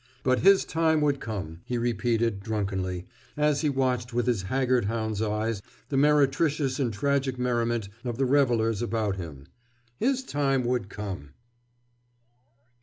[0.23, 3.05] But his time would come, he repeated drunkenly,
[3.37, 8.25] as he watched with his haggard hound's eyes the meretricious and tragic merriment of the
[8.25, 11.35] revelers about him—his time would come!